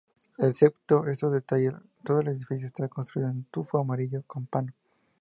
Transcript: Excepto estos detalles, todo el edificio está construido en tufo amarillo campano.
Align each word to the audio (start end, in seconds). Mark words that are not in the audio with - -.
Excepto 0.39 1.05
estos 1.05 1.31
detalles, 1.31 1.75
todo 2.03 2.21
el 2.21 2.29
edificio 2.29 2.65
está 2.65 2.87
construido 2.87 3.29
en 3.29 3.43
tufo 3.51 3.77
amarillo 3.77 4.23
campano. 4.23 4.73